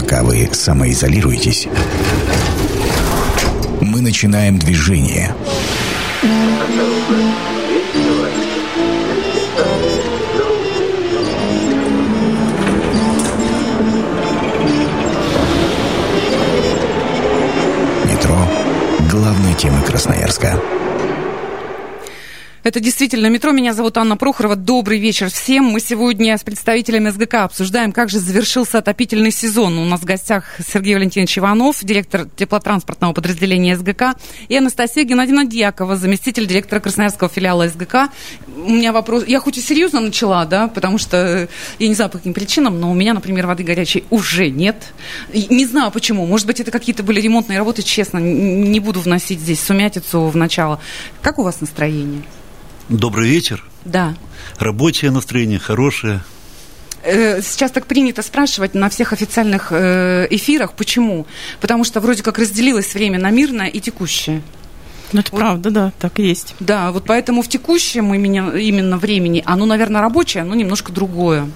[0.00, 1.68] Пока вы самоизолируетесь,
[3.82, 5.34] мы начинаем движение.
[18.06, 18.38] Метро–
[19.10, 20.58] главная тема Красноярска.
[22.70, 23.50] Это действительно метро.
[23.50, 24.54] Меня зовут Анна Прохорова.
[24.54, 25.64] Добрый вечер всем.
[25.64, 29.76] Мы сегодня с представителями СГК обсуждаем, как же завершился отопительный сезон.
[29.76, 34.14] У нас в гостях Сергей Валентинович Иванов, директор теплотранспортного подразделения СГК,
[34.46, 38.08] и Анастасия Геннадьевна Дьякова, заместитель директора Красноярского филиала СГК.
[38.46, 39.24] У меня вопрос...
[39.26, 41.48] Я хоть и серьезно начала, да, потому что
[41.80, 44.76] я не знаю по каким причинам, но у меня, например, воды горячей уже нет.
[45.34, 46.24] Не знаю почему.
[46.24, 48.18] Может быть, это какие-то были ремонтные работы, честно.
[48.18, 50.78] Не буду вносить здесь сумятицу в начало.
[51.20, 52.22] Как у вас настроение?
[52.90, 53.64] Добрый вечер.
[53.84, 54.14] Да.
[54.58, 56.22] Рабочее настроение, хорошее.
[57.04, 60.72] Э, сейчас так принято спрашивать на всех официальных э, эфирах.
[60.72, 61.24] Почему?
[61.60, 64.42] Потому что вроде как разделилось время на мирное и текущее.
[65.12, 66.56] Ну, это вот, правда, да, так и есть.
[66.58, 71.48] Да, вот поэтому в текущем именно, именно времени оно, наверное, рабочее, но немножко другое.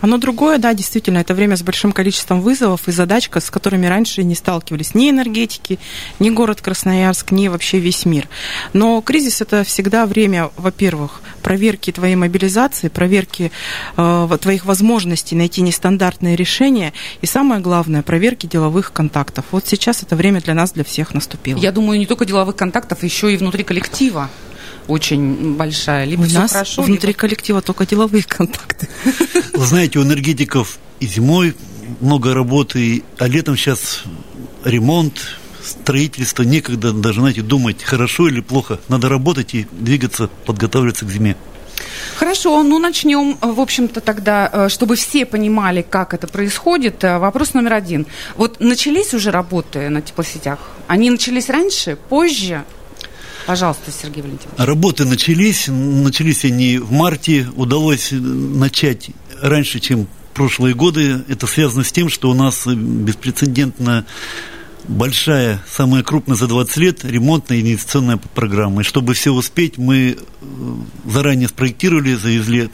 [0.00, 4.22] Оно другое, да, действительно, это время с большим количеством вызовов и задач, с которыми раньше
[4.24, 5.78] не сталкивались ни энергетики,
[6.18, 8.28] ни город Красноярск, ни вообще весь мир.
[8.72, 13.52] Но кризис это всегда время, во-первых, проверки твоей мобилизации, проверки
[13.96, 19.44] э, твоих возможностей найти нестандартные решения и самое главное, проверки деловых контактов.
[19.50, 21.58] Вот сейчас это время для нас, для всех наступило.
[21.58, 24.30] Я думаю, не только деловых контактов, еще и внутри коллектива
[24.88, 26.04] очень большая.
[26.04, 27.18] Либо у нас хорошо, внутри либо...
[27.18, 28.88] коллектива только деловые контакты.
[29.54, 31.54] Вы знаете, у энергетиков и зимой
[32.00, 34.02] много работы, а летом сейчас
[34.64, 35.20] ремонт,
[35.62, 38.80] строительство, некогда даже, знаете, думать, хорошо или плохо.
[38.88, 41.36] Надо работать и двигаться, подготавливаться к зиме.
[42.16, 47.02] Хорошо, ну начнем, в общем-то, тогда, э, чтобы все понимали, как это происходит.
[47.04, 48.06] Э, вопрос номер один.
[48.36, 50.58] Вот начались уже работы на теплосетях?
[50.86, 52.64] Они начались раньше, позже?
[53.46, 54.58] Пожалуйста, Сергей Валентинович.
[54.58, 55.66] Работы начались.
[55.68, 57.48] Начались они в марте.
[57.56, 59.10] Удалось начать
[59.40, 61.22] раньше, чем прошлые годы.
[61.28, 64.06] Это связано с тем, что у нас беспрецедентно
[64.88, 68.82] большая, самая крупная за 20 лет ремонтная инвестиционная программа.
[68.82, 70.74] И чтобы все успеть, мы э,
[71.06, 72.70] заранее спроектировали, завезли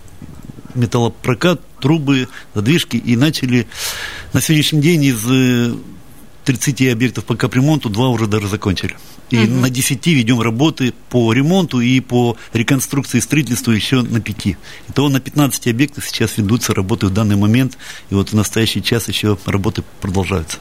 [0.75, 3.67] металлопрокат, трубы, задвижки и начали
[4.33, 5.25] на сегодняшний день из
[6.47, 8.97] 30 э, объектов по капремонту два уже даже закончили.
[9.31, 9.55] И угу.
[9.55, 14.57] на 10 ведем работы по ремонту и по реконструкции строительству еще на 5.
[14.89, 17.77] Итого на 15 объектах сейчас ведутся работы в данный момент.
[18.11, 20.59] И вот в настоящий час еще работы продолжаются.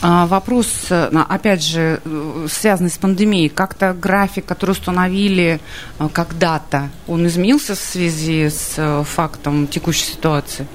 [0.00, 3.48] А, вопрос, э, опять же, э, связанный с пандемией.
[3.48, 5.60] Как-то график, который установили
[5.98, 10.66] э, когда-то, он изменился в связи с фактом текущей ситуации?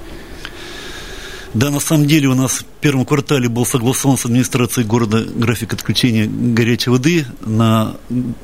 [1.58, 5.72] Да, на самом деле у нас в первом квартале был согласован с администрацией города график
[5.72, 7.96] отключения горячей воды на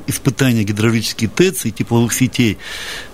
[0.05, 2.57] испытания гидравлических ТЭЦ и тепловых сетей.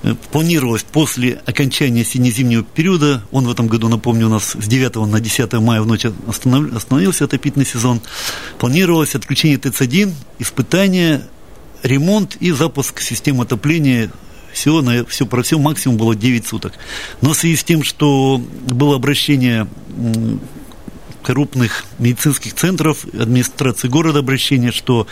[0.02, 4.96] Э, планировалось после окончания осенне-зимнего периода, он в этом году, напомню, у нас с 9
[5.06, 8.02] на 10 мая в ночь остановился отопительный сезон,
[8.58, 11.22] планировалось отключение ТЭЦ-1, испытания
[11.84, 14.10] ремонт и запуск системы отопления
[14.54, 16.74] всего, на, все, про все максимум было 9 суток.
[17.22, 19.68] Но в связи с тем, что было обращение
[21.24, 25.08] крупных медицинских центров, администрации города обращение, что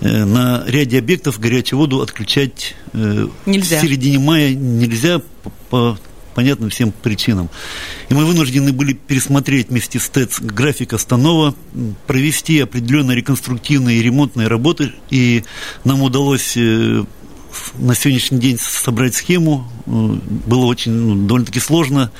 [0.00, 3.78] э, на ряде объектов горячую воду отключать э, нельзя.
[3.78, 5.98] в середине мая нельзя по, по
[6.34, 7.48] понятным всем причинам.
[8.08, 11.54] И мы вынуждены были пересмотреть вместе с ТЭЦ график останова,
[12.06, 15.44] провести определенные реконструктивные и ремонтные работы, и
[15.84, 17.04] нам удалось э,
[17.74, 22.10] на сегодняшний день собрать схему э, было очень ну, довольно-таки сложно.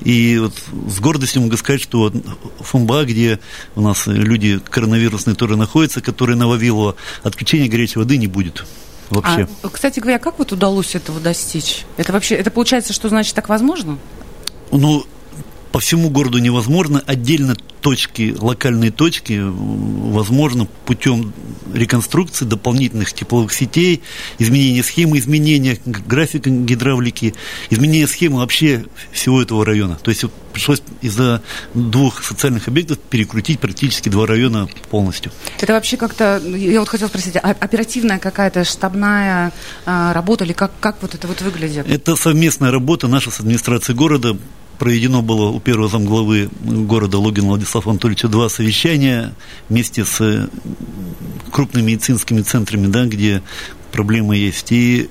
[0.00, 0.54] И вот
[0.90, 2.14] с гордостью могу сказать, что вот
[2.60, 3.40] ФМБА, где
[3.74, 8.64] у нас люди коронавирусные тоже находятся, которые на Вавилова, отключения горячей воды не будет.
[9.10, 9.48] Вообще.
[9.62, 11.84] А, кстати говоря, как вот удалось этого достичь?
[11.96, 13.98] Это вообще, это получается, что значит так возможно?
[14.70, 15.06] Ну,
[15.74, 17.02] по всему городу невозможно.
[17.04, 21.32] Отдельно точки, локальные точки, возможно, путем
[21.74, 24.00] реконструкции дополнительных тепловых сетей,
[24.38, 27.34] изменения схемы, изменения графика гидравлики,
[27.70, 29.98] изменения схемы вообще всего этого района.
[30.00, 31.42] То есть пришлось из-за
[31.74, 35.32] двух социальных объектов перекрутить практически два района полностью.
[35.60, 39.52] Это вообще как-то, я вот хотела спросить, а оперативная какая-то штабная
[39.86, 41.84] а, работа или как, как вот это вот выглядит?
[41.90, 44.36] Это совместная работа наша с администрацией города
[44.78, 49.34] проведено было у первого замглавы города Логина Владислава Анатольевича два совещания
[49.68, 50.48] вместе с
[51.50, 53.42] крупными медицинскими центрами, да, где
[53.92, 54.72] проблемы есть.
[54.72, 55.08] И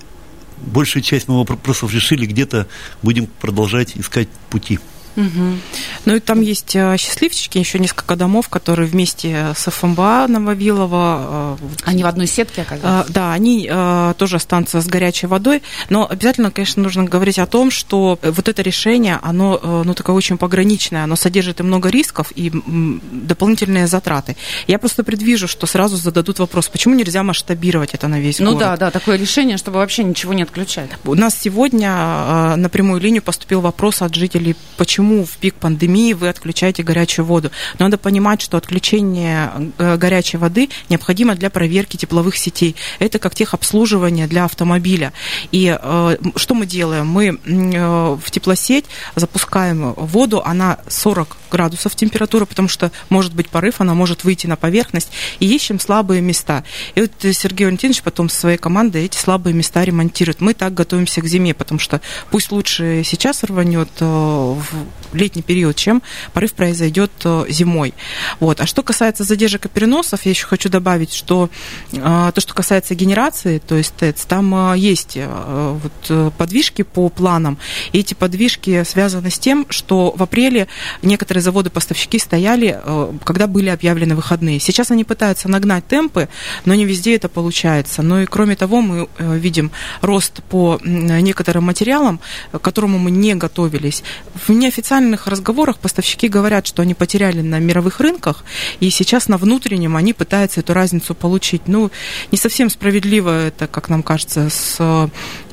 [0.57, 2.67] большую часть моих вопросов решили, где-то
[3.01, 4.79] будем продолжать искать пути.
[5.15, 5.57] Угу.
[6.05, 11.57] Ну и там есть э, счастливчики, еще несколько домов, которые вместе с ФМБА Нововилова.
[11.61, 13.09] Э, они в одной сетке оказались?
[13.09, 13.69] Да, они
[14.17, 18.61] тоже останутся с горячей водой, но обязательно, конечно, нужно говорить о том, что вот это
[18.61, 24.35] решение, оно ну, такое очень пограничное, оно содержит и много рисков, и дополнительные затраты.
[24.67, 28.59] Я просто предвижу, что сразу зададут вопрос, почему нельзя масштабировать это на весь ну, город?
[28.59, 30.89] Ну да, да, такое решение, чтобы вообще ничего не отключать.
[31.05, 36.13] У нас сегодня на прямую линию поступил вопрос от жителей, почему почему в пик пандемии
[36.13, 37.51] вы отключаете горячую воду.
[37.77, 42.75] Но надо понимать, что отключение э, горячей воды необходимо для проверки тепловых сетей.
[42.99, 45.11] Это как техобслуживание для автомобиля.
[45.51, 47.07] И э, что мы делаем?
[47.07, 48.85] Мы э, в теплосеть
[49.15, 54.55] запускаем воду, она 40 градусов температура, потому что может быть порыв, она может выйти на
[54.55, 56.63] поверхность, и ищем слабые места.
[56.95, 60.41] И вот Сергей Валентинович потом со своей командой эти слабые места ремонтирует.
[60.41, 62.01] Мы так готовимся к зиме, потому что
[62.31, 64.65] пусть лучше сейчас рванет в
[65.13, 66.01] летний период, чем
[66.33, 67.93] порыв произойдет э, зимой.
[68.39, 68.61] Вот.
[68.61, 71.49] А что касается задержек и переносов, я еще хочу добавить, что
[71.91, 77.57] э, то, что касается генерации, то есть ТЭЦ, там э, есть вот подвижки по планам,
[77.91, 80.67] и эти подвижки связаны с тем, что в апреле
[81.01, 82.79] некоторые заводы-поставщики стояли,
[83.23, 84.59] когда были объявлены выходные.
[84.59, 86.29] Сейчас они пытаются нагнать темпы,
[86.65, 88.01] но не везде это получается.
[88.01, 92.19] Ну и кроме того, мы видим рост по некоторым материалам,
[92.51, 94.03] к которому мы не готовились.
[94.47, 98.43] В неофициальных разговорах поставщики говорят, что они потеряли на мировых рынках,
[98.79, 101.63] и сейчас на внутреннем они пытаются эту разницу получить.
[101.67, 101.91] Ну,
[102.31, 104.77] не совсем справедливо это, как нам кажется, с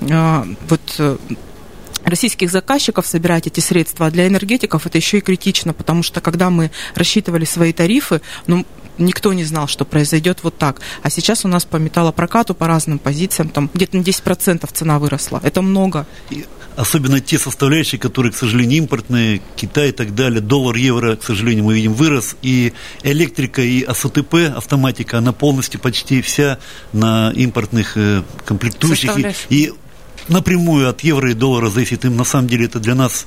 [0.00, 1.16] э, вот э,
[2.10, 6.50] российских заказчиков собирать эти средства, а для энергетиков это еще и критично, потому что когда
[6.50, 8.66] мы рассчитывали свои тарифы, ну,
[9.00, 10.80] никто не знал, что произойдет вот так.
[11.02, 15.40] А сейчас у нас по металлопрокату, по разным позициям, там где-то на 10% цена выросла.
[15.42, 16.06] Это много.
[16.30, 16.44] И
[16.76, 21.64] особенно те составляющие, которые, к сожалению, импортные, Китай и так далее, доллар, евро, к сожалению,
[21.64, 22.36] мы видим, вырос.
[22.42, 22.72] И
[23.02, 26.58] электрика, и АСТП, автоматика, она полностью почти вся
[26.92, 29.18] на импортных э, комплектующих.
[29.50, 29.72] И, и
[30.30, 32.04] напрямую от евро и доллара зависит.
[32.04, 33.26] И на самом деле это для нас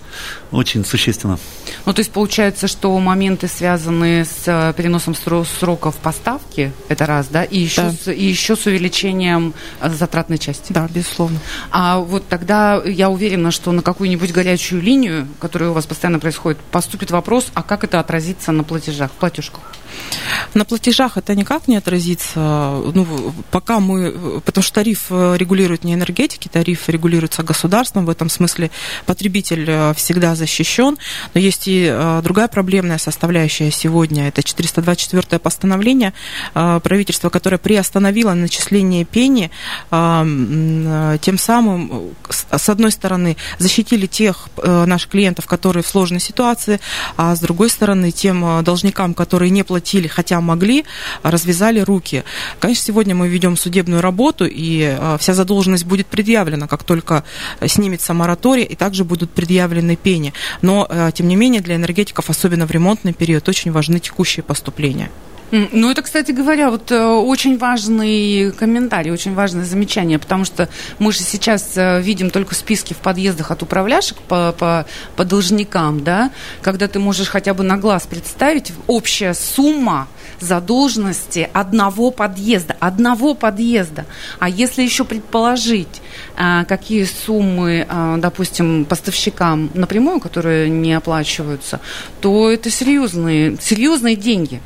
[0.52, 1.38] очень существенно.
[1.86, 7.44] Ну, то есть получается, что моменты, связанные с э, переносом сроков поставки, это раз, да,
[7.44, 7.92] и еще, да.
[7.92, 10.72] С, и еще с увеличением э, затратной части.
[10.74, 11.40] Да, безусловно.
[11.72, 16.60] А вот тогда я уверена, что на какую-нибудь горячую линию, которая у вас постоянно происходит,
[16.72, 19.64] поступит вопрос, а как это отразится на платежах, платежках?
[20.54, 22.40] На платежах это никак не отразится.
[22.94, 28.06] Ну, пока мы, потому что тариф э, регулирует не энергетики, тариф регулируется государством.
[28.06, 28.70] В этом смысле
[29.06, 30.98] потребитель э, всегда защищен.
[31.34, 34.28] Но есть и э, другая проблемная составляющая сегодня.
[34.28, 36.14] Это 424 постановление
[36.54, 39.52] правительства, которое приостановило начисление пени,
[39.90, 46.80] тем самым, с одной стороны, защитили тех наших клиентов, которые в сложной ситуации,
[47.18, 50.86] а с другой стороны, тем должникам, которые не платили хотя могли,
[51.24, 52.24] развязали руки.
[52.60, 57.24] Конечно, сегодня мы ведем судебную работу, и э, вся задолженность будет предъявлена, как только
[57.66, 60.34] снимется мораторий, и также будут предъявлены пени.
[60.62, 65.10] Но, э, тем не менее, для энергетиков, особенно в ремонтный период, очень важны текущие поступления.
[65.56, 70.68] Ну, это, кстати говоря, вот э, очень важный комментарий, очень важное замечание, потому что
[70.98, 76.04] мы же сейчас э, видим только списки в подъездах от управляшек по, по, по должникам,
[76.04, 76.32] да,
[76.64, 80.08] когда ты можешь хотя бы на глаз представить общая сумма
[80.40, 84.08] задолженности одного подъезда, одного подъезда.
[84.40, 86.02] А если еще предположить,
[86.36, 91.80] э, какие суммы, допустим, поставщикам напрямую, которые не оплачиваются,
[92.22, 94.60] то это серьезные, серьезные деньги.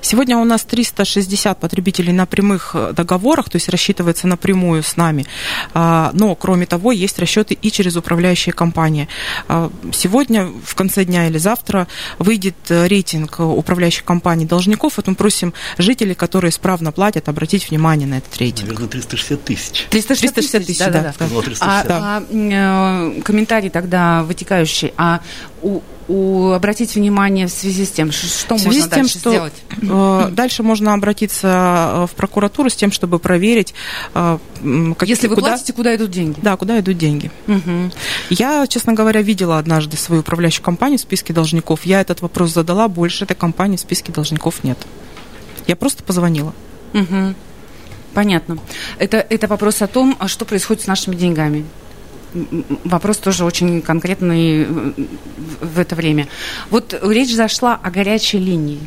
[0.00, 5.26] Сегодня у нас 360 потребителей на прямых э, договорах, то есть рассчитывается напрямую с нами.
[5.74, 9.08] А, но, кроме того, есть расчеты и через управляющие компании.
[9.48, 11.86] А, сегодня, в конце дня или завтра,
[12.18, 14.96] выйдет э, рейтинг управляющих компаний должников.
[14.96, 18.68] Вот мы просим жителей, которые исправно платят, обратить внимание на этот рейтинг.
[18.68, 19.86] Наверное, 360 тысяч.
[19.90, 20.90] 360, 360 тысяч, да.
[20.90, 21.14] да, да.
[21.18, 21.26] да.
[21.60, 24.92] А, а, э, комментарий тогда вытекающий.
[24.96, 25.20] А
[25.62, 29.18] у у, обратить внимание в связи с тем, что в связи можно с тем, дальше
[29.18, 29.52] что, сделать?
[29.82, 31.46] Э, дальше можно обратиться
[31.92, 33.74] э, в прокуратуру с тем, чтобы проверить,
[34.14, 34.38] э,
[34.96, 36.38] как, если вы куда, платите, куда идут деньги.
[36.42, 37.30] Да, куда идут деньги.
[37.46, 37.92] Угу.
[38.30, 41.86] Я, честно говоря, видела однажды свою управляющую компанию в списке должников.
[41.86, 44.78] Я этот вопрос задала, больше этой компании в списке должников нет.
[45.68, 46.52] Я просто позвонила.
[46.92, 47.34] Угу.
[48.14, 48.58] Понятно.
[48.98, 51.64] Это, это вопрос о том, а что происходит с нашими деньгами
[52.84, 54.92] вопрос тоже очень конкретный э,
[55.60, 56.28] в это время.
[56.70, 58.80] Вот речь зашла о горячей линии.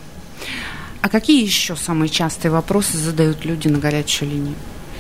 [1.02, 4.56] А какие еще самые частые вопросы задают люди на горячую линию?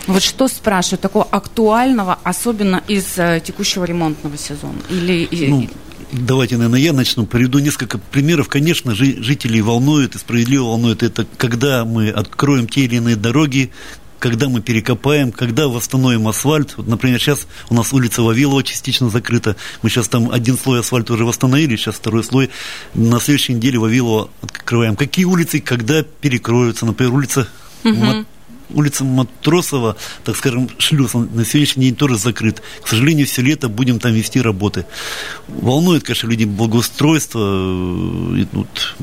[0.07, 4.79] Вот что спрашивают такого актуального, особенно из э, текущего ремонтного сезона?
[4.89, 5.69] Или ну,
[6.11, 7.25] давайте, наверное, я начну.
[7.25, 8.49] Приведу несколько примеров.
[8.49, 13.71] Конечно, жителей волнует и справедливо волнует это, когда мы откроем те или иные дороги,
[14.23, 16.75] когда мы перекопаем, когда восстановим асфальт.
[16.77, 19.57] Вот, например, сейчас у нас улица Вавилова частично закрыта.
[19.81, 22.49] Мы сейчас там один слой асфальта уже восстановили, сейчас второй слой.
[22.93, 24.95] На следующей неделе Вавилова открываем.
[24.95, 26.85] Какие улицы, когда перекроются?
[26.85, 27.49] Например, улица
[27.83, 28.25] угу
[28.69, 32.61] улица Матросова, так скажем, шлюз, он на сегодняшний день тоже закрыт.
[32.81, 34.85] К сожалению, все лето будем там вести работы.
[35.47, 37.39] Волнует, конечно, людей благоустройство.
[38.37, 38.95] И, вот,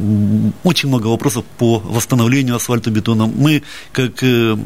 [0.64, 3.26] очень много вопросов по восстановлению асфальтобетона.
[3.26, 3.62] Мы,
[3.92, 4.56] как э,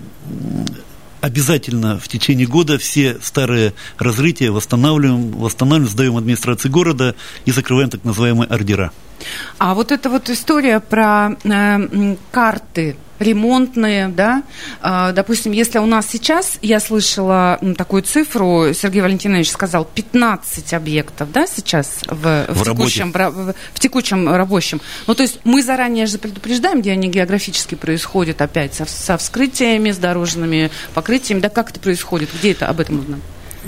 [1.24, 7.14] обязательно в течение года все старые разрытия восстанавливаем, восстанавливаем, сдаем администрации города
[7.46, 8.92] и закрываем так называемые ордера.
[9.58, 14.42] А вот эта вот история про э, карты ремонтные, да,
[14.80, 21.30] а, допустим, если у нас сейчас, я слышала такую цифру, Сергей Валентинович сказал, 15 объектов,
[21.32, 24.80] да, сейчас в, в, в текущем, в, в текущем рабочем.
[25.06, 29.90] Ну, то есть мы заранее же предупреждаем, где они географически происходят опять, со, со вскрытиями,
[29.90, 33.18] с дорожными покрытиями, да, как это происходит, где это об этом нужно?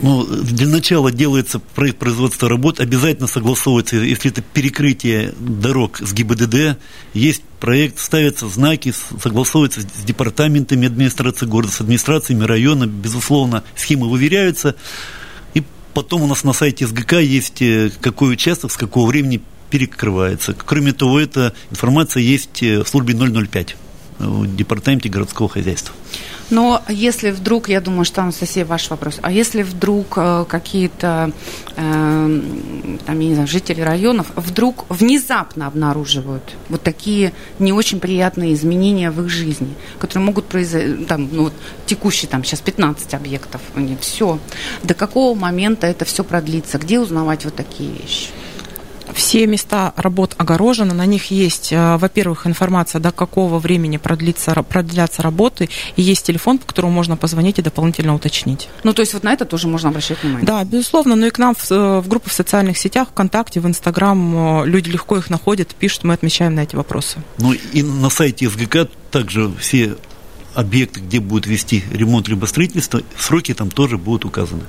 [0.02, 6.78] Ну, для начала делается проект производства работ, обязательно согласовывается, если это перекрытие дорог с ГИБДД,
[7.14, 14.76] есть проект, ставятся знаки, согласовываются с департаментами администрации города, с администрациями района, безусловно, схемы выверяются,
[15.54, 15.62] и
[15.94, 20.54] потом у нас на сайте СГК есть э, какой участок, с какого времени перекрывается.
[20.54, 23.76] Кроме того, эта информация есть э, в службе 005
[24.18, 25.94] в департаменте городского хозяйства.
[26.50, 31.32] Но если вдруг, я думаю, что, Анастасия, ваш вопрос, а если вдруг э, какие-то,
[31.76, 32.40] э,
[33.06, 39.10] там, я не знаю, жители районов вдруг внезапно обнаруживают вот такие не очень приятные изменения
[39.10, 41.52] в их жизни, которые могут произойти, там, ну, вот,
[41.86, 43.60] текущий там сейчас 15 объектов,
[44.00, 44.38] все,
[44.82, 48.28] до какого момента это все продлится, где узнавать вот такие вещи?
[49.16, 55.23] Все места работ огорожены, на них есть, э, во-первых, информация, до какого времени продлится, продлятся
[55.23, 58.68] работы, и есть телефон, по которому можно позвонить и дополнительно уточнить.
[58.85, 60.46] Ну, то есть вот на это тоже можно обращать внимание?
[60.46, 63.66] Да, безусловно, ну и к нам в, э, в группы в социальных сетях, ВКонтакте, в
[63.66, 67.18] Инстаграм э, люди легко их находят, пишут, мы отмечаем на эти вопросы.
[67.38, 69.96] Ну и на сайте СГК также все
[70.52, 74.64] объекты, где будут вести ремонт либо строительство, сроки там тоже будут указаны.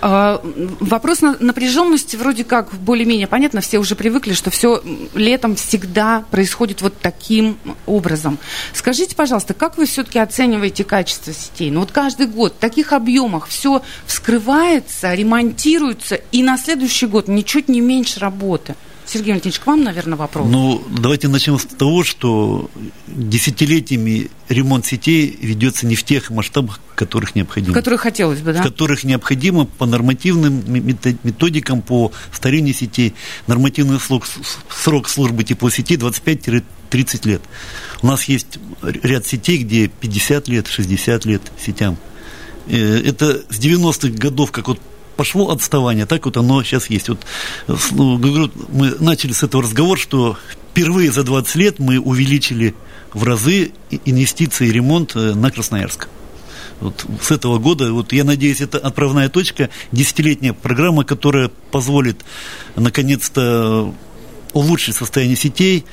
[0.00, 0.40] А,
[0.80, 4.82] вопрос напряженности вроде как более-менее понятно, все уже привыкли, что все
[5.14, 8.38] летом всегда происходит вот таким образом.
[8.72, 11.70] Скажите, пожалуйста, как вы все-таки оцениваете качество сетей?
[11.70, 17.68] Ну вот каждый год в таких объемах все вскрывается, ремонтируется, и на следующий год ничуть
[17.68, 18.74] не меньше работы.
[19.06, 20.48] Сергей Валентинович, к вам, наверное, вопрос.
[20.48, 22.70] Ну, давайте начнем с того, что
[23.06, 27.74] десятилетиями ремонт сетей ведется не в тех масштабах, которых необходимо.
[27.74, 28.60] Которых хотелось бы, да?
[28.60, 33.14] В которых необходимо по нормативным методикам по старению сетей.
[33.46, 34.24] Нормативный срок,
[34.70, 36.62] срок службы теплосетей 25-30
[37.28, 37.42] лет.
[38.02, 41.98] У нас есть ряд сетей, где 50 лет, 60 лет сетям.
[42.66, 44.80] Э, это с 90-х годов, как вот
[45.16, 47.08] пошло отставание, так вот оно сейчас есть.
[47.08, 47.20] Вот,
[47.92, 48.18] ну,
[48.68, 50.36] мы начали с этого разговора, что
[50.70, 52.74] впервые за 20 лет мы увеличили
[53.12, 53.72] в разы
[54.04, 56.08] инвестиции и ремонт э, на Красноярск.
[56.80, 62.24] Вот с этого года, вот я надеюсь, это отправная точка, десятилетняя программа, которая позволит
[62.74, 63.94] наконец-то
[64.52, 65.84] улучшить состояние сетей,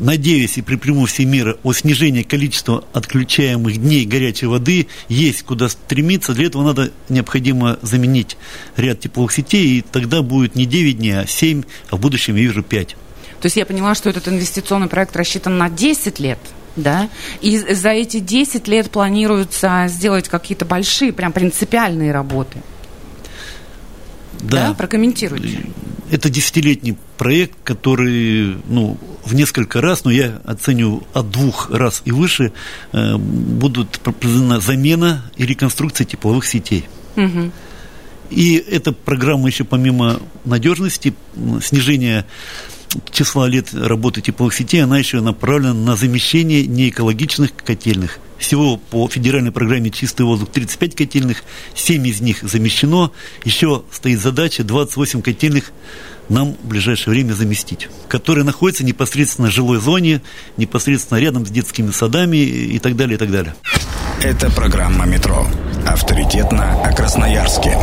[0.00, 6.34] надеюсь и предприму все меры о снижении количества отключаемых дней горячей воды, есть куда стремиться.
[6.34, 8.36] Для этого надо необходимо заменить
[8.76, 12.42] ряд тепловых сетей, и тогда будет не 9 дней, а 7, а в будущем я
[12.42, 12.88] вижу 5.
[12.88, 16.38] То есть я поняла, что этот инвестиционный проект рассчитан на 10 лет?
[16.76, 17.08] да,
[17.40, 22.62] и за эти 10 лет планируется сделать какие-то большие, прям принципиальные работы.
[24.42, 24.68] Да.
[24.68, 24.74] да?
[24.74, 25.60] Прокомментируйте.
[26.10, 32.12] Это десятилетний проект, который ну, в несколько раз, но я оцениваю от двух раз и
[32.12, 32.52] выше,
[32.92, 36.84] э, будут произведена замена и реконструкция тепловых сетей.
[37.16, 37.50] Угу.
[38.30, 41.14] И эта программа еще помимо надежности,
[41.62, 42.26] снижения
[43.10, 48.18] числа лет работы тепловых сетей, она еще направлена на замещение неэкологичных котельных.
[48.38, 51.44] Всего по федеральной программе «Чистый воздух» 35 котельных,
[51.74, 53.12] 7 из них замещено.
[53.44, 55.72] Еще стоит задача 28 котельных
[56.28, 60.22] нам в ближайшее время заместить, которые находятся непосредственно в жилой зоне,
[60.56, 63.54] непосредственно рядом с детскими садами и так далее, и так далее.
[64.22, 65.46] Это программа «Метро».
[65.86, 67.76] Авторитетно о Красноярске.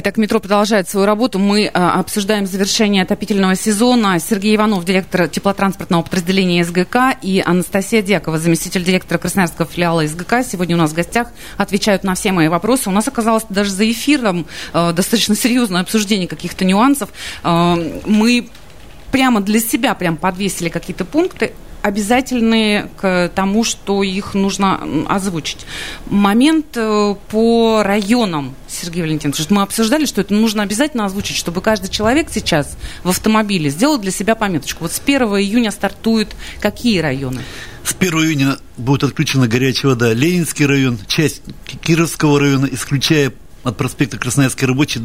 [0.00, 1.40] Итак, метро продолжает свою работу.
[1.40, 4.20] Мы а, обсуждаем завершение отопительного сезона.
[4.20, 10.76] Сергей Иванов, директор теплотранспортного подразделения СГК, и Анастасия Дьякова, заместитель директора Красноярского филиала СГК, сегодня
[10.76, 12.88] у нас в гостях отвечают на все мои вопросы.
[12.88, 17.08] У нас оказалось даже за эфиром э, достаточно серьезное обсуждение каких-то нюансов.
[17.42, 17.74] Э,
[18.06, 18.50] мы
[19.10, 25.66] прямо для себя прям подвесили какие-то пункты обязательные к тому, что их нужно озвучить.
[26.06, 31.88] Момент э, по районам, Сергей Валентинович, мы обсуждали, что это нужно обязательно озвучить, чтобы каждый
[31.88, 34.84] человек сейчас в автомобиле сделал для себя пометочку.
[34.84, 37.42] Вот с 1 июня стартуют какие районы?
[37.84, 41.42] С 1 июня будет отключена горячая вода Ленинский район, часть
[41.82, 43.32] Кировского района, исключая
[43.68, 45.00] от проспекта Красноярской рабочей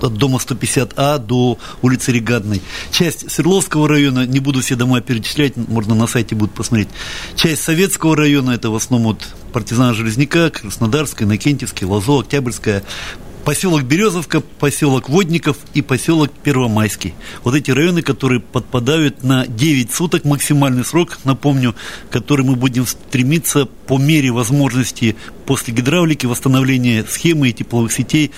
[0.00, 2.62] от дома 150А до улицы Регатной.
[2.90, 6.88] Часть Свердловского района, не буду все дома перечислять, можно на сайте будет посмотреть.
[7.36, 12.82] Часть Советского района, это в основном вот партизана Железняка, Краснодарская, Накентьевская, Лозо, Октябрьская,
[13.44, 17.14] поселок Березовка, поселок Водников и поселок Первомайский.
[17.44, 21.74] Вот эти районы, которые подпадают на 9 суток, максимальный срок, напомню,
[22.10, 25.16] который мы будем стремиться по мере возможности
[25.46, 28.30] после гидравлики, восстановления схемы и тепловых сетей,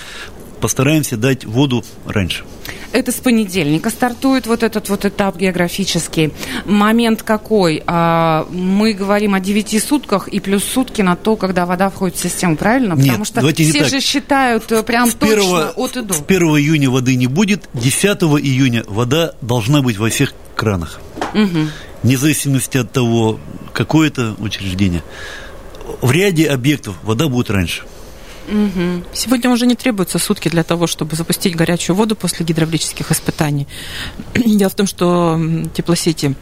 [0.61, 2.44] постараемся дать воду раньше.
[2.92, 6.32] Это с понедельника стартует вот этот вот этап географический.
[6.64, 7.82] Момент какой?
[7.87, 12.22] А, мы говорим о 9 сутках и плюс сутки на то, когда вода входит в
[12.22, 12.94] систему, правильно?
[12.94, 16.14] Нет, Потому что все не же считают э, прям с точно 1, от и до.
[16.14, 18.04] С 1 июня воды не будет, 10
[18.42, 21.00] июня вода должна быть во всех кранах.
[21.34, 21.68] Угу.
[22.02, 23.38] Вне зависимости от того,
[23.72, 25.02] какое это учреждение.
[26.00, 27.82] В ряде объектов вода будет раньше.
[28.49, 29.04] Угу.
[29.12, 33.66] Сегодня уже не требуется сутки для того, чтобы запустить горячую воду после гидравлических испытаний.
[34.34, 35.40] Дело в том, что
[35.75, 36.34] теплосети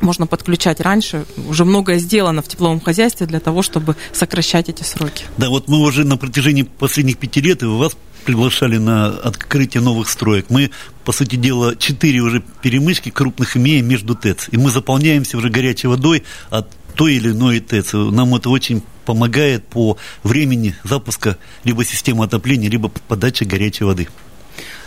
[0.00, 1.26] можно подключать раньше.
[1.48, 5.24] Уже многое сделано в тепловом хозяйстве для того, чтобы сокращать эти сроки.
[5.36, 10.08] Да, вот мы уже на протяжении последних пяти лет и вас приглашали на открытие новых
[10.08, 10.46] строек.
[10.50, 10.70] Мы,
[11.04, 14.48] по сути дела, четыре уже перемычки крупных имеем между ТЭЦ.
[14.50, 17.94] И мы заполняемся уже горячей водой от той или иной ТЭЦ.
[17.94, 24.06] Нам это очень помогает по времени запуска либо системы отопления, либо подачи горячей воды.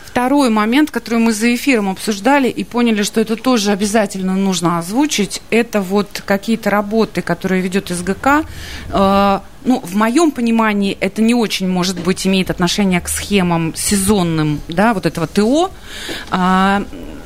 [0.06, 5.42] Второй момент, который мы за эфиром обсуждали и поняли, что это тоже обязательно нужно озвучить,
[5.50, 8.46] это вот какие-то работы, которые ведет СГК.
[8.90, 14.60] Э, ну, в моем понимании, это не очень, может быть, имеет отношение к схемам сезонным,
[14.68, 15.72] да, вот этого ТО.
[16.30, 16.84] А,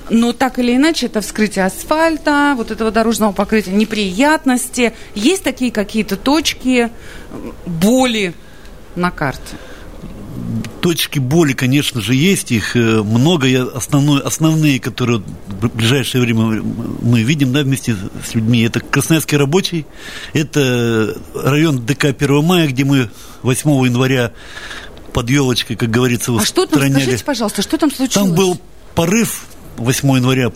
[0.09, 4.93] но так или иначе, это вскрытие асфальта, вот этого дорожного покрытия, неприятности.
[5.15, 6.89] Есть такие какие-то точки
[7.65, 8.33] боли
[8.95, 9.57] на карте?
[10.81, 13.47] Точки боли, конечно же, есть, их э, много.
[13.47, 16.61] Я основной, основные, которые в ближайшее время
[17.01, 19.85] мы видим да, вместе с людьми, это Красноярский рабочий,
[20.33, 23.09] это район ДК 1 мая, где мы
[23.41, 24.33] 8 января
[25.13, 28.27] под елочкой, как говорится, А что там, скажите, пожалуйста, что там случилось?
[28.27, 28.59] Там был
[28.93, 29.45] порыв
[29.77, 30.51] 8 января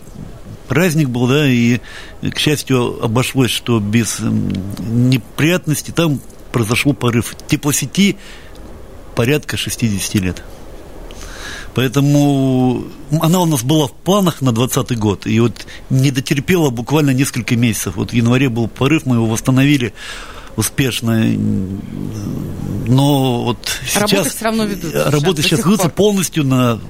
[0.68, 1.80] праздник был, да, и,
[2.22, 6.20] к счастью, обошлось, что без неприятностей там
[6.52, 8.16] произошел порыв теплосети
[9.14, 10.42] порядка 60 лет.
[11.74, 12.84] Поэтому
[13.20, 17.56] она у нас была в планах на 2020 год, и вот не дотерпела буквально несколько
[17.56, 17.96] месяцев.
[17.96, 19.92] Вот в январе был порыв, мы его восстановили
[20.56, 21.24] успешно,
[22.86, 24.12] но вот сейчас...
[24.12, 25.10] Работы все равно ведутся.
[25.10, 26.80] Работы сейчас, сейчас ведутся полностью на...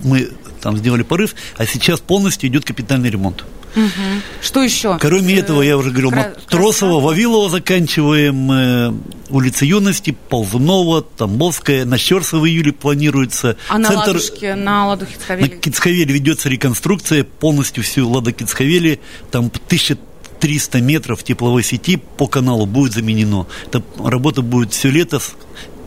[0.00, 0.30] Мы
[0.62, 3.44] там сделали порыв, а сейчас полностью идет капитальный ремонт.
[3.74, 4.22] Угу.
[4.42, 4.98] Что еще?
[4.98, 8.92] Кроме этого, я уже говорил, Кра- Тросова, Вавилова заканчиваем, э,
[9.30, 13.56] улица Юности, Ползунова, Тамбовская, на Щерса в июле планируется.
[13.68, 14.08] А на Центр...
[14.08, 21.62] Ладушке, на Ладу На Кицховеле ведется реконструкция, полностью всю Лада Кицховели, там 1300 метров тепловой
[21.62, 23.46] сети по каналу будет заменено.
[23.66, 25.18] Эта работа будет все лето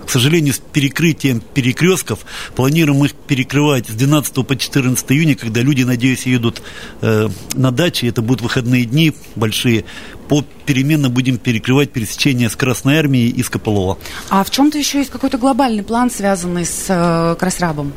[0.06, 2.20] к сожалению, с перекрытием перекрестков.
[2.56, 6.62] Планируем их перекрывать с 12 по 14 июня, когда люди, надеюсь, едут
[7.02, 8.08] э, на даче.
[8.08, 9.86] Это будут выходные дни большие.
[10.28, 13.98] По переменно будем перекрывать пересечение с Красной Армией и с Кополова.
[14.30, 17.94] А в чем-то еще есть какой-то глобальный план, связанный с э, Красрабом?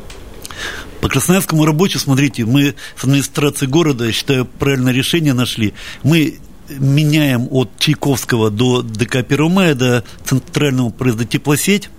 [1.01, 5.73] По Красноярскому рабочему, смотрите, мы с администрацией города, я считаю, правильное решение нашли.
[6.03, 11.89] Мы меняем от Чайковского до ДК 1 мая, до центрального проезда теплосеть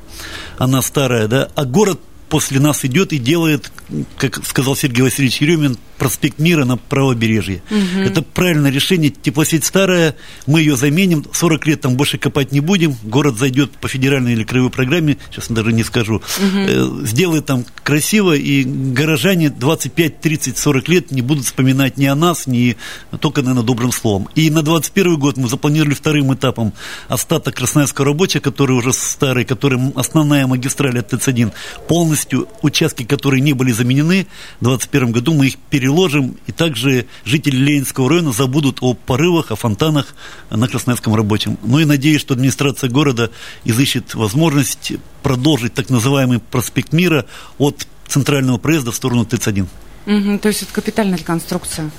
[0.59, 3.70] она старая, да, а город после нас идет и делает
[4.16, 7.62] как сказал Сергей Васильевич Еремин, проспект Мира на правобережье.
[7.70, 8.00] Угу.
[8.00, 9.11] Это правильное решение.
[9.11, 11.24] Теплосеть старая, мы ее заменим.
[11.31, 12.96] 40 лет там больше копать не будем.
[13.03, 16.16] Город зайдет по федеральной или краевой программе, сейчас даже не скажу.
[16.16, 17.07] Угу.
[17.07, 22.46] Сделает там красиво, и горожане 25, 30, 40 лет не будут вспоминать ни о нас,
[22.46, 22.76] ни
[23.20, 24.29] только, наверное, добрым словом.
[24.35, 26.72] И на 21 год мы запланировали вторым этапом
[27.09, 31.53] остаток Красноярского рабочего, который уже старый, который основная магистраль от ТЭЦ-1,
[31.88, 34.27] полностью участки, которые не были заменены,
[34.61, 39.57] в 2021 году мы их переложим, и также жители Ленинского района забудут о порывах, о
[39.57, 40.14] фонтанах
[40.51, 41.59] на Красноярском рабочем.
[41.62, 43.31] Ну и надеюсь, что администрация города
[43.64, 47.25] изыщет возможность продолжить так называемый проспект Мира
[47.59, 49.66] от центрального проезда в сторону ТЭЦ-1.
[50.07, 51.90] Угу, то есть это капитальная реконструкция.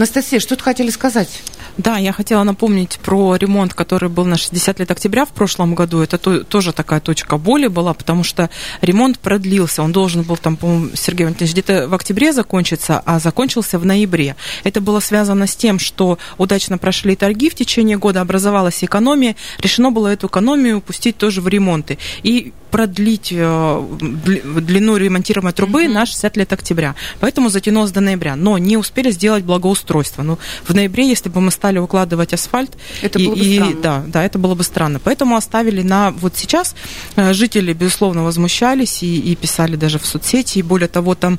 [0.00, 1.28] Анастасия, что-то хотели сказать?
[1.76, 6.00] Да, я хотела напомнить про ремонт, который был на 60 лет октября в прошлом году.
[6.00, 8.48] Это то, тоже такая точка боли была, потому что
[8.80, 9.82] ремонт продлился.
[9.82, 14.36] Он должен был там, по-моему, Сергей Валентинович, где-то в октябре закончиться, а закончился в ноябре.
[14.64, 19.90] Это было связано с тем, что удачно прошли торги в течение года, образовалась экономия, решено
[19.90, 21.98] было эту экономию пустить тоже в ремонты.
[22.22, 25.92] И продлить э, длину ремонтируемой трубы mm-hmm.
[25.92, 26.94] на 60 лет октября.
[27.20, 28.36] Поэтому затянулось до ноября.
[28.36, 30.22] Но не успели сделать благоустройство.
[30.22, 32.76] Ну, в ноябре, если бы мы стали укладывать асфальт...
[33.02, 33.76] Это и, было бы и, странно.
[33.82, 35.00] Да, да, это было бы странно.
[35.00, 36.12] Поэтому оставили на...
[36.12, 36.74] Вот сейчас
[37.16, 40.58] э, жители, безусловно, возмущались и, и писали даже в соцсети.
[40.58, 41.38] И более того, там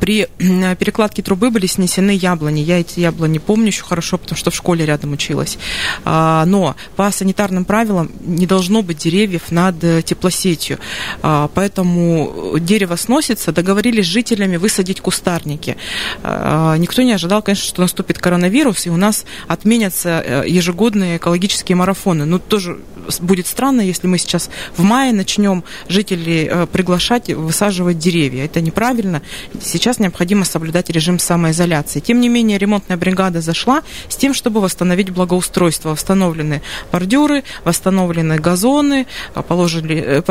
[0.00, 2.60] при перекладке трубы были снесены яблони.
[2.60, 5.58] Я эти яблони помню еще хорошо, потому что в школе рядом училась.
[6.04, 10.78] А, но по санитарным правилам не должно быть деревьев над э, теплосетью ночью.
[11.22, 13.52] А, поэтому дерево сносится.
[13.52, 15.76] Договорились с жителями высадить кустарники.
[16.22, 21.76] А, никто не ожидал, конечно, что наступит коронавирус, и у нас отменятся э, ежегодные экологические
[21.76, 22.24] марафоны.
[22.24, 22.78] Ну, тоже
[23.20, 28.44] будет странно, если мы сейчас в мае начнем жителей э, приглашать высаживать деревья.
[28.44, 29.22] Это неправильно.
[29.60, 32.00] Сейчас необходимо соблюдать режим самоизоляции.
[32.00, 35.90] Тем не менее, ремонтная бригада зашла с тем, чтобы восстановить благоустройство.
[35.90, 39.06] Восстановлены бордюры, восстановлены газоны,
[39.48, 40.22] положили, э,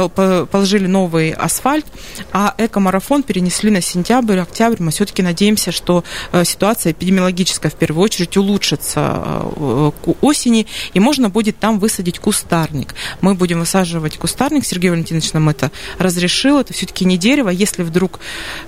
[0.52, 1.86] положили новый асфальт,
[2.32, 4.78] а эко-марафон перенесли на сентябрь, октябрь.
[4.80, 11.00] Мы все-таки надеемся, что э, ситуация эпидемиологическая в первую очередь улучшится э, к осени, и
[11.00, 12.96] можно будет там высадить кустарник.
[13.22, 17.50] Мы будем высаживать кустарник, Сергей Валентинович нам это разрешил, это все-таки не дерево.
[17.50, 18.20] Если вдруг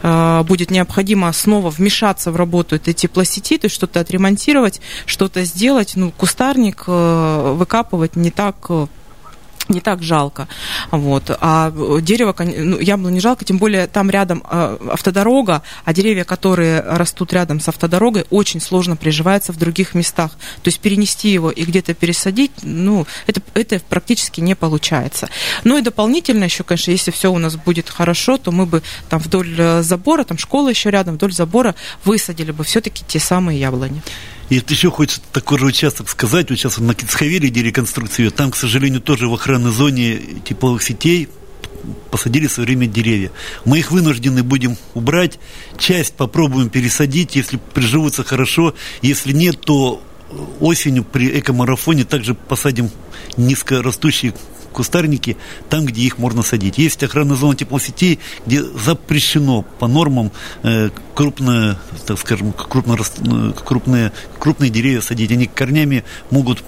[0.01, 5.93] э, будет необходимо снова вмешаться в работу этой теплосети, то есть что-то отремонтировать, что-то сделать,
[5.95, 8.69] ну, кустарник выкапывать не так
[9.69, 10.47] не так жалко.
[10.91, 11.35] Вот.
[11.39, 11.71] А
[12.01, 17.33] дерево, ну, яблоню не жалко, тем более там рядом а, автодорога, а деревья, которые растут
[17.33, 20.31] рядом с автодорогой, очень сложно приживаются в других местах.
[20.61, 25.29] То есть перенести его и где-то пересадить, ну, это, это практически не получается.
[25.63, 29.19] Ну и дополнительно еще, конечно, если все у нас будет хорошо, то мы бы там
[29.19, 34.01] вдоль э, забора, там школа еще рядом, вдоль забора высадили бы все-таки те самые яблони.
[34.49, 38.51] И вот еще хочется такой же участок сказать, вот сейчас на Кицхавеле, где реконструкция, там,
[38.51, 41.29] к сожалению, тоже в охранной зоне тепловых сетей
[42.11, 43.31] посадили в свое время деревья.
[43.65, 45.39] Мы их вынуждены будем убрать,
[45.77, 50.01] часть попробуем пересадить, если приживутся хорошо, если нет, то
[50.59, 52.89] осенью при экомарафоне также посадим
[53.37, 54.33] низкорастущие
[54.73, 55.37] кустарники
[55.69, 56.77] там, где их можно садить.
[56.77, 60.31] Есть охранная зона теплосетей, где запрещено по нормам
[60.63, 65.31] э, крупные, так скажем, крупно, э, крупные, крупные деревья садить.
[65.31, 66.63] Они корнями могут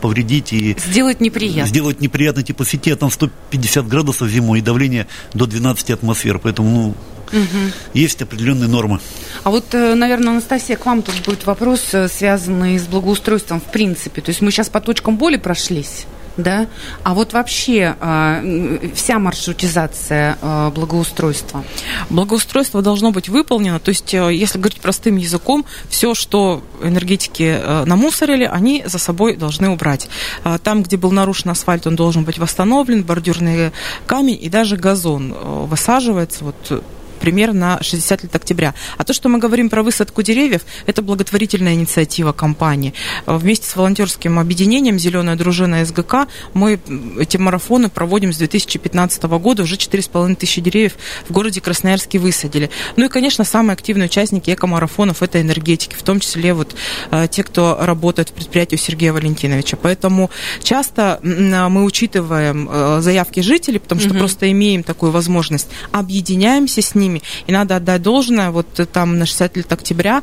[0.00, 0.76] повредить и...
[0.78, 1.68] Сделать неприятно.
[1.68, 6.38] Сделать неприятно теплосети, а там 150 градусов зимой и давление до 12 атмосфер.
[6.38, 6.94] Поэтому, ну,
[7.32, 7.72] Угу.
[7.92, 9.00] Есть определенные нормы.
[9.42, 14.20] А вот, э, наверное, Анастасия, к вам тут будет вопрос, связанный с благоустройством в принципе.
[14.20, 16.66] То есть мы сейчас по точкам боли прошлись да?
[17.02, 21.64] А вот вообще э, вся маршрутизация э, благоустройства?
[22.10, 27.84] Благоустройство должно быть выполнено, то есть, э, если говорить простым языком, все, что энергетики э,
[27.84, 30.08] намусорили, они за собой должны убрать.
[30.44, 33.72] Э, там, где был нарушен асфальт, он должен быть восстановлен, бордюрный
[34.06, 36.44] камень и даже газон э, высаживается.
[36.44, 36.82] Вот
[37.16, 38.74] примерно 60 лет октября.
[38.98, 42.94] А то, что мы говорим про высадку деревьев, это благотворительная инициатива компании.
[43.26, 46.78] Вместе с волонтерским объединением «Зеленая дружина СГК» мы
[47.18, 49.62] эти марафоны проводим с 2015 года.
[49.62, 50.94] Уже 4,5 тысячи деревьев
[51.28, 52.70] в городе Красноярске высадили.
[52.96, 56.74] Ну и, конечно, самые активные участники эко-марафонов– это энергетики, в том числе вот
[57.10, 59.76] э, те, кто работает в предприятии Сергея Валентиновича.
[59.80, 60.30] Поэтому
[60.62, 64.18] часто мы учитываем э, заявки жителей, потому что угу.
[64.18, 67.22] просто имеем такую возможность, объединяемся с ними, ними.
[67.46, 70.22] И надо отдать должное, вот там на 60 лет октября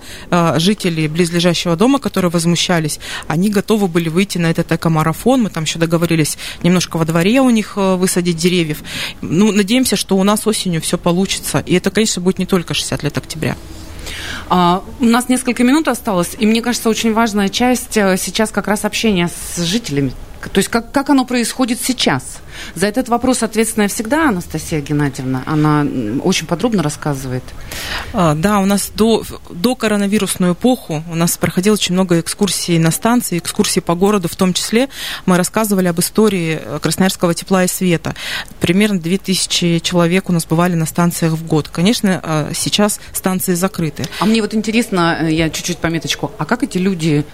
[0.58, 5.44] жители близлежащего дома, которые возмущались, они готовы были выйти на этот экомарафон.
[5.44, 8.84] Мы там еще договорились немножко во дворе у них высадить деревьев.
[9.22, 11.64] Ну, надеемся, что у нас осенью все получится.
[11.66, 13.56] И это, конечно, будет не только 60 лет октября.
[14.50, 18.68] А, у нас несколько минут осталось, и мне кажется, очень важная часть э, сейчас как
[18.68, 20.14] раз общения с жителями.
[20.50, 22.40] То есть как, как оно происходит сейчас?
[22.76, 25.44] За этот вопрос ответственная всегда Анастасия Геннадьевна.
[25.46, 25.86] Она
[26.22, 27.44] очень подробно рассказывает.
[28.14, 32.92] А, да, у нас до, до коронавирусную эпоху у нас проходило очень много экскурсий на
[32.92, 34.90] станции, экскурсий по городу, в том числе
[35.26, 38.16] мы рассказывали об истории Красноярского тепла и света.
[38.60, 41.70] Примерно 2000 человек у нас бывали на станциях в год.
[41.70, 44.06] Конечно, а, сейчас станции закрыты.
[44.20, 47.26] А мне вот интересно, э, я чуть-чуть пометочку, а как эти люди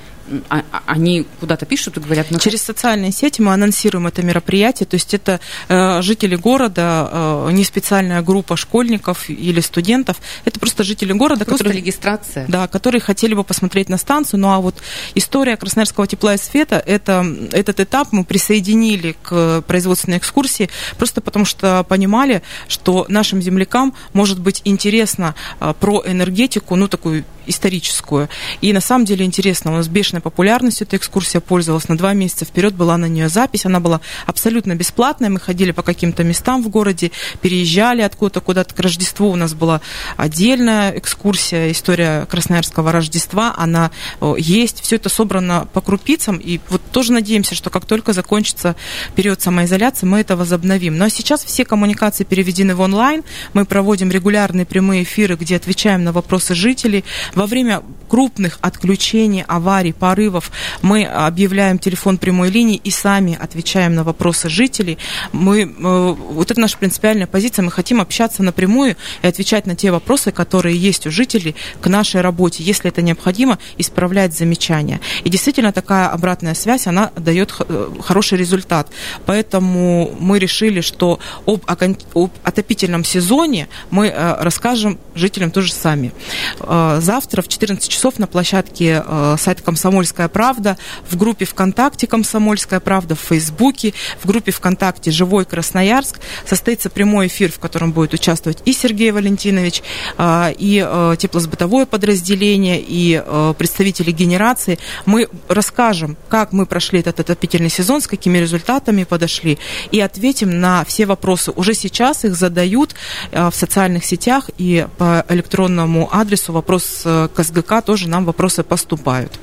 [0.85, 2.27] они куда-то пишут и говорят...
[2.29, 7.51] Ну, Через социальные сети мы анонсируем это мероприятие, то есть это э, жители города, э,
[7.51, 11.81] не специальная группа школьников или студентов, это просто жители города, просто которые...
[11.81, 12.45] регистрация.
[12.47, 14.75] Да, которые хотели бы посмотреть на станцию, ну а вот
[15.15, 21.45] история Красноярского тепла и света, это, этот этап мы присоединили к производственной экскурсии, просто потому
[21.45, 28.29] что понимали, что нашим землякам может быть интересно э, про энергетику, ну такую историческую.
[28.61, 29.87] И на самом деле интересно, у нас
[30.19, 31.89] бешеной популярностью эта экскурсия пользовалась.
[31.89, 35.29] На два месяца вперед была на нее запись, она была абсолютно бесплатная.
[35.29, 39.29] Мы ходили по каким-то местам в городе, переезжали откуда-то куда-то к Рождеству.
[39.31, 39.81] У нас была
[40.17, 43.91] отдельная экскурсия, история Красноярского Рождества, она
[44.37, 44.81] есть.
[44.81, 46.37] Все это собрано по крупицам.
[46.37, 48.75] И вот тоже надеемся, что как только закончится
[49.15, 51.01] период самоизоляции, мы это возобновим.
[51.01, 53.23] А сейчас все коммуникации переведены в онлайн.
[53.53, 57.03] Мы проводим регулярные прямые эфиры, где отвечаем на вопросы жителей.
[57.33, 64.03] Во время крупных отключений, аварий, порывов мы объявляем телефон прямой линии и сами отвечаем на
[64.03, 64.97] вопросы жителей.
[65.31, 67.63] Мы, э, вот это наша принципиальная позиция.
[67.63, 72.21] Мы хотим общаться напрямую и отвечать на те вопросы, которые есть у жителей к нашей
[72.21, 72.63] работе.
[72.63, 75.01] Если это необходимо, исправлять замечания.
[75.23, 78.87] И действительно такая обратная связь, она дает э, хороший результат.
[79.25, 86.13] Поэтому мы решили, что об, об отопительном сезоне мы э, расскажем жителям тоже сами.
[86.59, 89.03] Завтра в 14 часов на площадке
[89.37, 90.77] сайта «Комсомольская правда»,
[91.09, 97.51] в группе ВКонтакте «Комсомольская правда», в Фейсбуке, в группе ВКонтакте «Живой Красноярск» состоится прямой эфир,
[97.51, 99.81] в котором будет участвовать и Сергей Валентинович,
[100.19, 104.77] э, и э, теплосбытовое подразделение, и э, представители генерации.
[105.07, 109.57] Мы расскажем, как мы прошли этот отопительный сезон, с какими результатами подошли,
[109.91, 111.49] и ответим на все вопросы.
[111.51, 112.93] Уже сейчас их задают
[113.31, 119.39] в социальных сетях и по электронному адресу вопрос э, к СГК тоже нам вопросы поступают.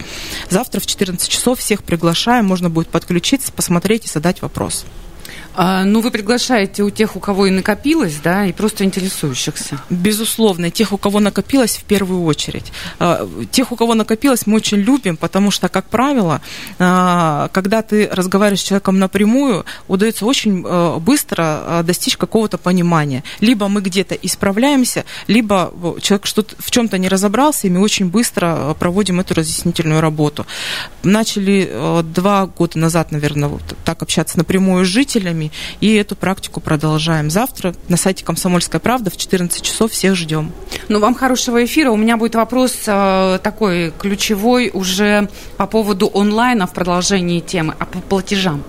[0.48, 4.84] Завтра в 14 часов всех приглашаем, можно будет подключиться, посмотреть и задать вопрос.
[5.56, 9.80] А, ну, вы приглашаете у тех, у кого и накопилось, да, и просто интересующихся.
[9.88, 12.72] Безусловно, тех, у кого накопилось в первую очередь.
[12.98, 16.42] А, тех, у кого накопилось, мы очень любим, потому что, как правило,
[16.78, 23.24] а, когда ты разговариваешь с человеком напрямую, удается очень а, быстро достичь какого-то понимания.
[23.40, 28.76] Либо мы где-то исправляемся, либо человек что-то в чем-то не разобрался, и мы очень быстро
[28.78, 30.46] проводим эту разъяснительную работу.
[31.02, 35.45] Начали два года назад, наверное, вот так общаться напрямую с жителями,
[35.80, 37.30] и эту практику продолжаем.
[37.30, 40.52] Завтра на сайте «Комсомольская правда» в 14 часов всех ждем.
[40.88, 41.90] Ну, вам хорошего эфира.
[41.90, 47.86] У меня будет вопрос э, такой ключевой уже по поводу онлайна в продолжении темы, а
[47.86, 48.62] по платежам.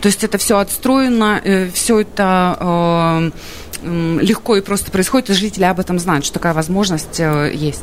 [0.00, 3.30] То есть это все отстроено, э, все это э,
[3.82, 7.82] легко и просто происходит, и жители об этом знают, что такая возможность э, есть.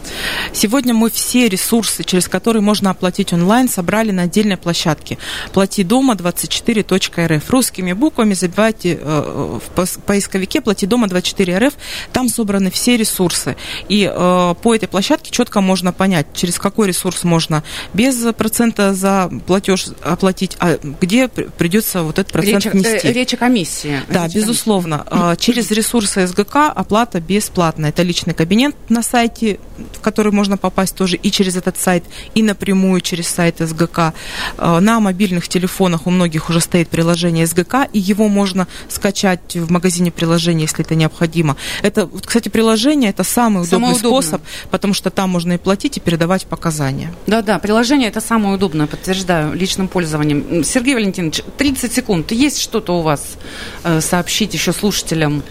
[0.54, 5.18] Сегодня мы все ресурсы, через которые можно оплатить онлайн, собрали на отдельной площадке.
[5.54, 7.50] Плати дома 24.рф.
[7.50, 11.74] Русскими буквами забивайте э, в поисковике плати дома 24.рф.
[12.14, 13.56] Там собраны все ресурсы.
[13.90, 19.30] И э, по этой площадке четко можно понять, через какой ресурс можно без процента за
[19.46, 23.08] платеж оплатить, а где придется вот этот процент речь, нести.
[23.12, 24.02] Речь о комиссии.
[24.10, 25.00] Да, речь безусловно.
[25.00, 25.42] Комиссии.
[25.42, 27.90] Через ресурс ресурсы СГК оплата бесплатная.
[27.90, 29.60] Это личный кабинет на сайте,
[29.94, 32.04] в который можно попасть тоже и через этот сайт,
[32.36, 34.14] и напрямую через сайт СГК.
[34.58, 39.72] Э, на мобильных телефонах у многих уже стоит приложение СГК, и его можно скачать в
[39.72, 41.56] магазине приложений, если это необходимо.
[41.84, 46.00] Это, кстати, приложение это самый удобный самое способ, потому что там можно и платить, и
[46.02, 47.14] передавать показания.
[47.28, 50.66] Да-да, приложение это самое удобное, подтверждаю, личным пользованием.
[50.66, 52.32] Сергей Валентинович, 30 секунд.
[52.32, 53.38] Есть что-то у вас
[53.84, 55.44] э, сообщить еще слушателям?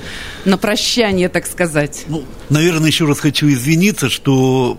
[0.45, 2.05] На прощание, так сказать?
[2.09, 4.79] Ну, наверное, еще раз хочу извиниться, что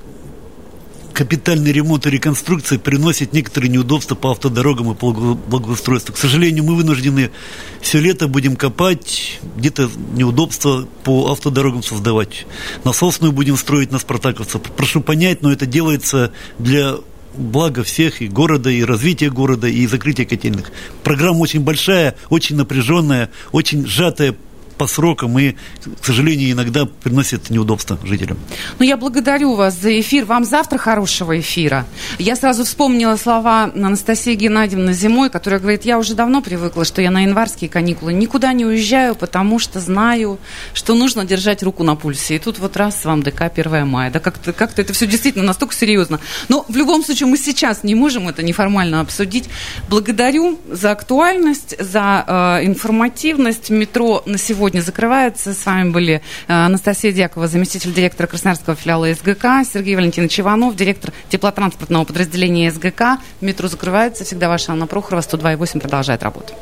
[1.18, 6.14] капитальный ремонт и реконструкция приносит некоторые неудобства по автодорогам и по благоустройству.
[6.14, 7.32] К сожалению, мы вынуждены
[7.82, 12.46] все лето будем копать, где-то неудобства по автодорогам создавать.
[12.84, 14.62] Насосную будем строить на Спартаковцев.
[14.62, 16.98] Прошу понять, но это делается для
[17.36, 20.72] блага всех, и города, и развития города, и закрытия котельных.
[21.04, 24.36] Программа очень большая, очень напряженная, очень сжатая
[24.78, 25.54] по срокам и,
[26.02, 28.38] к сожалению, иногда приносит неудобства жителям.
[28.80, 30.26] Ну, я благодарю вас за эфир.
[30.26, 31.86] Вам завтра хорошего эфира.
[32.20, 37.12] Я сразу вспомнила слова Анастасии Геннадьевны зимой, которая говорит, я уже давно привыкла, что я
[37.12, 40.40] на январские каникулы никуда не уезжаю, потому что знаю,
[40.74, 42.36] что нужно держать руку на пульсе.
[42.36, 44.12] И тут вот раз вам ДК 1 мая.
[44.12, 46.20] Да как-то как это все действительно настолько серьезно.
[46.50, 49.46] Но в любом случае мы сейчас не можем это неформально обсудить.
[49.90, 53.70] Благодарю за актуальность, за э, информативность.
[53.70, 55.54] Метро на сегодня сегодня закрывается.
[55.54, 61.14] С вами были э, Анастасия Дьякова, заместитель директора Красноярского филиала СГК, Сергей Валентинович Иванов, директор
[61.30, 63.18] теплотранспортного подразделения СГК.
[63.40, 64.26] Метро закрывается.
[64.26, 66.54] Всегда ваша Анна Прохорова, 102,8 продолжает работу.